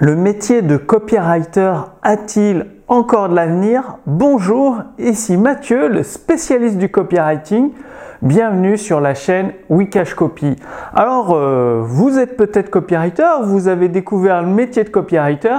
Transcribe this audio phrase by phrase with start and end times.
[0.00, 7.70] Le métier de copywriter a-t-il encore de l'avenir Bonjour, ici Mathieu, le spécialiste du copywriting.
[8.20, 10.56] Bienvenue sur la chaîne Wikash Copy.
[10.94, 15.58] Alors, euh, vous êtes peut-être copywriter, vous avez découvert le métier de copywriter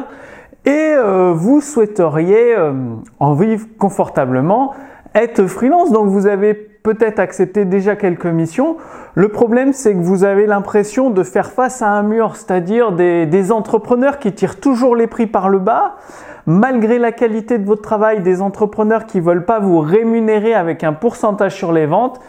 [0.65, 2.73] et euh, vous souhaiteriez euh,
[3.21, 4.73] en vivre confortablement,
[5.13, 5.93] être freelance.
[5.93, 8.77] Donc, vous avez peut-être accepté déjà quelques missions.
[9.15, 13.51] Le problème, c'est que vous avez l'impression de faire face à un mur, c'est-à-dire des,
[13.51, 15.96] entrepreneurs qui tirent toujours les prix par le bas,
[16.46, 20.93] malgré la qualité de votre travail, des entrepreneurs qui veulent pas vous rémunérer avec un
[20.93, 22.21] pourcentage sur les ventes.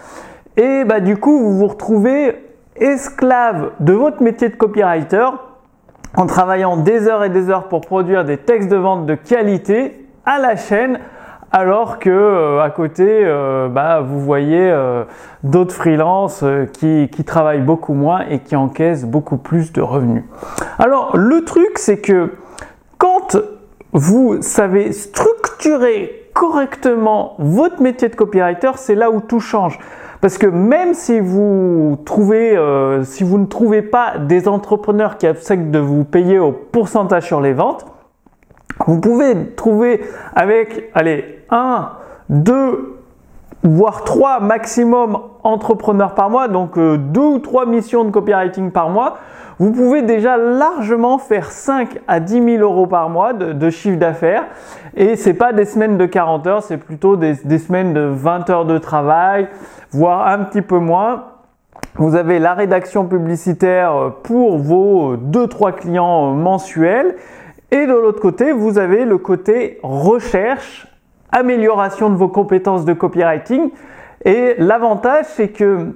[0.56, 2.34] Et bah, du coup, vous vous retrouvez
[2.76, 5.28] esclave de votre métier de copywriter
[6.16, 10.06] en travaillant des heures et des heures pour produire des textes de vente de qualité
[10.24, 10.98] à la chaîne
[11.52, 15.04] alors que euh, à côté, euh, bah, vous voyez euh,
[15.42, 20.24] d'autres freelances qui, travaillent beaucoup moins et qui encaissent beaucoup plus de revenus.
[20.78, 22.32] Alors le truc, c'est que
[22.98, 23.36] quand
[23.92, 29.78] vous savez structurer correctement votre métier de copywriter, c'est là où tout change.
[30.20, 32.58] Parce que même si vous trouvez,
[33.04, 37.40] si vous ne trouvez pas des entrepreneurs qui acceptent de vous payer au pourcentage sur
[37.40, 37.86] les ventes,
[38.86, 40.00] vous pouvez trouver
[40.34, 40.90] avec,
[41.50, 41.90] 1,
[42.28, 42.96] 2,
[43.62, 48.90] voire 3 maximum entrepreneurs par mois, donc 2 euh, ou 3 missions de copywriting par
[48.90, 49.18] mois,
[49.58, 54.44] vous pouvez déjà largement faire 5 à 10 000 euros par mois de, chiffre d'affaires.
[54.94, 58.50] Et c'est pas des semaines de 40 heures, c'est plutôt des, des, semaines de 20
[58.50, 59.48] heures de travail,
[59.92, 61.24] voire un petit peu moins.
[61.94, 67.16] Vous avez la rédaction publicitaire pour vos 2-3 clients mensuels.
[67.70, 70.86] Et de l'autre côté, vous avez le côté recherche,
[71.36, 73.70] amélioration de vos compétences de copywriting.
[74.24, 75.92] Et l'avantage, c'est que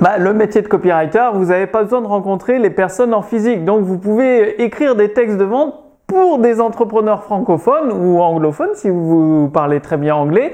[0.00, 3.64] bah, le métier de copywriter, vous n'avez pas besoin de rencontrer les personnes en physique.
[3.64, 5.74] Donc vous pouvez écrire des textes de vente
[6.06, 10.52] pour des entrepreneurs francophones ou anglophones si vous parlez très bien anglais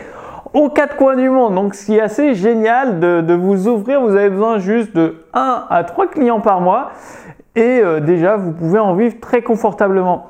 [0.53, 1.55] aux quatre coins du monde.
[1.55, 5.25] Donc ce qui est assez génial de, de vous ouvrir, vous avez besoin juste de
[5.35, 6.91] 1 à 3 clients par mois
[7.57, 10.27] et euh, déjà vous pouvez en vivre très confortablement.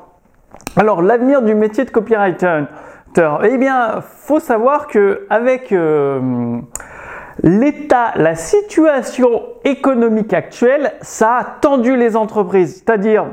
[0.76, 2.64] Alors l'avenir du métier de copywriter,
[3.44, 6.20] eh bien, faut savoir que avec euh,
[7.42, 12.82] l'état, la situation économique actuelle, ça a tendu les entreprises.
[12.84, 13.26] C'est-à-dire,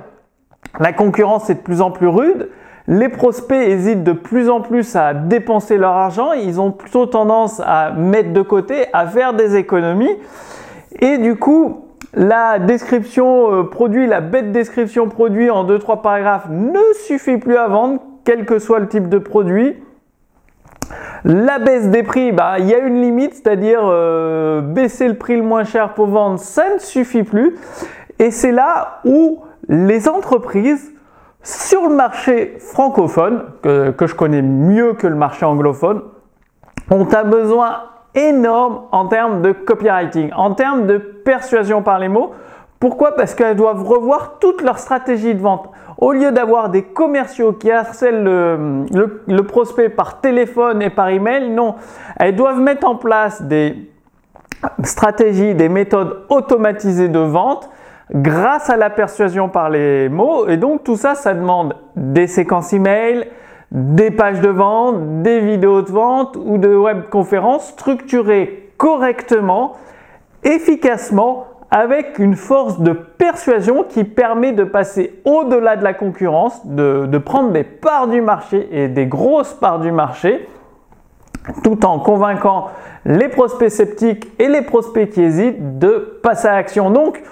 [0.80, 2.50] la concurrence est de plus en plus rude.
[2.88, 6.34] Les prospects hésitent de plus en plus à dépenser leur argent.
[6.34, 10.18] Ils ont plutôt tendance à mettre de côté, à faire des économies.
[11.00, 16.80] Et du coup, la description euh, produit, la bête description produit en 2-3 paragraphes ne
[17.06, 19.76] suffit plus à vendre, quel que soit le type de produit.
[21.24, 25.36] La baisse des prix, bah, il y a une limite, c'est-à-dire euh, baisser le prix
[25.36, 27.56] le moins cher pour vendre, ça ne suffit plus.
[28.20, 30.94] Et c'est là où les entreprises
[31.44, 36.02] sur le marché francophone, que, que je connais mieux que le marché anglophone,
[36.90, 37.84] ont un besoin
[38.16, 42.34] énorme en termes de copywriting, en termes de persuasion par les mots.
[42.82, 43.16] Pourquoi?
[43.16, 45.70] Parce qu'elles doivent revoir toute leur stratégie de vente.
[46.00, 51.76] Au lieu d'avoir des commerciaux qui harcèlent le, prospect par téléphone et par email, non,
[52.18, 53.88] elles doivent mettre en place des
[54.84, 57.70] stratégies, des méthodes automatisées de vente
[58.12, 60.48] grâce à la persuasion par les mots.
[60.48, 63.28] Et donc tout ça, ça demande des séquences email,
[63.70, 69.74] des pages de vente, des vidéos de vente ou de webconférences structurées correctement,
[70.44, 77.18] efficacement, avec une force de persuasion qui permet de passer au-delà de la concurrence, de,
[77.18, 80.48] prendre des parts du marché et des grosses parts du marché,
[81.64, 82.68] tout en convainquant
[83.06, 86.92] les prospects sceptiques et les prospects qui hésitent de passer à l'action.
[86.92, 87.24] Donc,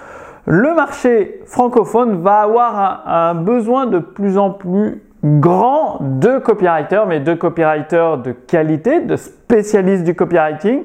[0.46, 7.20] le marché francophone va avoir un besoin de plus en plus grand de copywriters, mais
[7.20, 10.84] de copywriters de qualité, de spécialistes du copywriting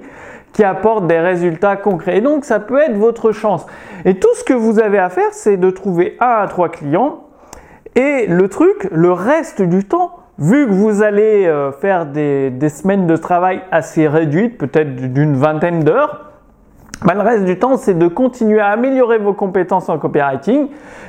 [0.55, 2.17] qui apportent des résultats concrets.
[2.17, 3.66] Et donc, ça peut être votre chance.
[4.05, 7.25] Et tout ce que vous avez à faire, c'est de trouver un à trois clients.
[7.95, 12.69] Et le truc, le reste du temps, vu que vous allez euh, faire des, des
[12.69, 16.34] semaines de travail assez réduites, peut-être d'une vingtaine d'heures,
[17.03, 20.68] bah, le reste du temps, c'est de continuer à améliorer vos compétences en copywriting.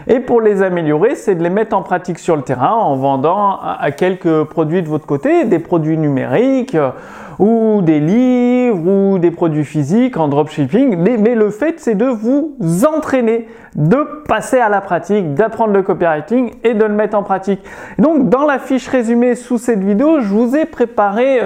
[0.09, 3.59] Et pour les améliorer, c'est de les mettre en pratique sur le terrain en vendant
[3.61, 6.91] à quelques produits de votre côté, des produits numériques euh,
[7.39, 10.97] ou des livres ou des produits physiques en dropshipping.
[10.97, 16.53] Mais, le fait, c'est de vous entraîner, de passer à la pratique, d'apprendre le copywriting
[16.65, 17.61] et de le mettre en pratique.
[17.99, 21.41] Donc, dans la fiche résumée sous cette vidéo, je vous ai préparé...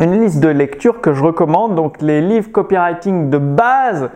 [0.00, 4.10] Une liste de lectures que je recommande, donc les livres copywriting de base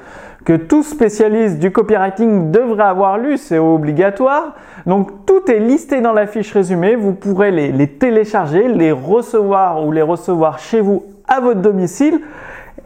[0.44, 4.54] que tout spécialiste du copywriting devrait avoir lu, c'est obligatoire.
[4.86, 9.84] Donc tout est listé dans la fiche résumée, vous pourrez les, les, télécharger, les recevoir
[9.84, 12.20] ou les recevoir chez vous à votre domicile.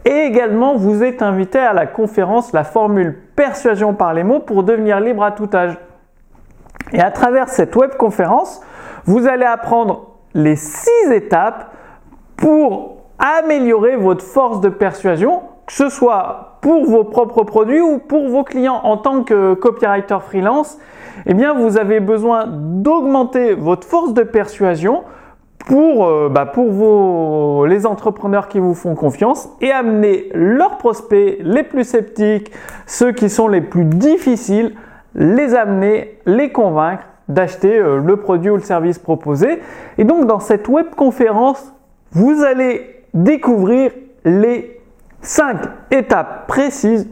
[0.05, 4.63] Et également, vous êtes invité à la conférence La formule persuasion par les mots pour
[4.63, 5.77] devenir libre à tout âge.
[6.93, 8.61] Et à travers cette web conférence,
[9.05, 11.71] vous allez apprendre les six étapes
[12.37, 18.29] pour améliorer votre force de persuasion, que ce soit pour vos propres produits ou pour
[18.29, 20.77] vos clients en tant que copywriter freelance,
[21.25, 25.03] eh bien vous avez besoin d'augmenter votre force de persuasion
[25.59, 31.37] pour, euh, bah, pour vos, les entrepreneurs qui vous font confiance et amener leurs prospects
[31.41, 32.51] les plus sceptiques,
[32.85, 34.75] ceux qui sont les plus difficiles,
[35.15, 39.59] les amener, les convaincre d'acheter euh, le produit ou le service proposé.
[39.97, 41.73] Et donc dans cette web conférence,
[42.11, 43.91] vous allez découvrir
[44.25, 44.79] les
[45.21, 45.57] 5
[45.91, 47.09] étapes précises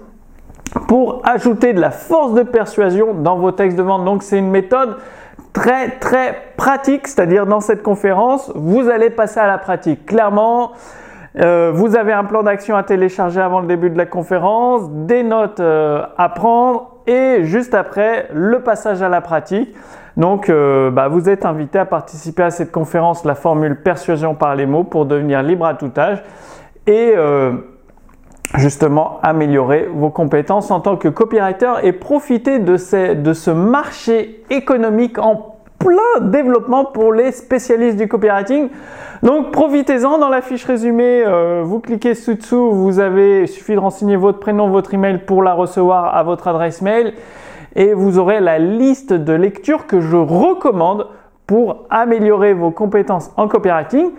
[0.88, 4.06] pour ajouter de la force de persuasion dans vos textes de vente.
[4.06, 4.98] Donc c'est une méthode
[5.54, 10.06] très très pratique, c'est-à-dire dans cette conférence, vous allez passer à la pratique.
[10.06, 10.74] Clairement,
[11.40, 15.24] euh, vous avez un plan d'action à télécharger avant le début de la conférence, des
[15.24, 19.74] notes euh, à prendre et juste après le passage à la pratique.
[20.18, 24.56] Donc, euh, bah, vous êtes invité à participer à cette conférence, la formule persuasion par
[24.56, 26.24] les mots pour devenir libre à tout âge
[26.88, 27.54] et euh,
[28.56, 35.18] justement améliorer vos compétences en tant que copywriter et profiter de, de ce marché économique
[35.18, 38.70] en plein développement pour les spécialistes du copywriting.
[39.26, 43.74] Donc profitez-en dans la fiche résumée, euh, vous cliquez sous dessous, vous avez, il suffit
[43.74, 47.16] de renseigner votre prénom, votre email pour la recevoir à votre adresse mail
[47.76, 51.08] et vous aurez la liste de lectures que je recommande
[51.48, 54.12] pour améliorer vos compétences en copywriting.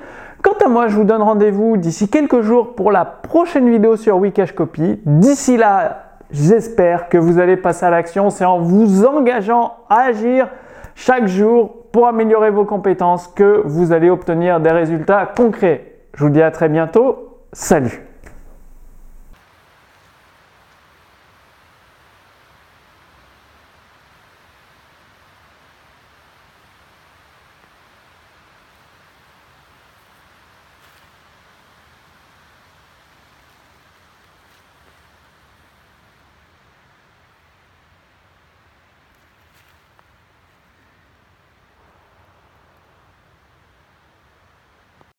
[0.43, 4.17] Quant à moi, je vous donne rendez-vous d'ici quelques jours pour la prochaine vidéo sur
[4.17, 4.99] Wikash Copy.
[5.07, 8.29] D'ici là, j'espère que vous allez passer à l'action.
[8.31, 10.49] C'est en vous engageant à agir
[10.97, 15.95] chaque jour pour améliorer vos compétences que vous allez obtenir des résultats concrets.
[16.13, 17.39] Je vous dis à très bientôt.
[17.55, 18.03] Salut